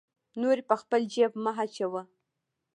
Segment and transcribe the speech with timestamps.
[0.41, 2.01] نورې په خپل جیب مه اچوه.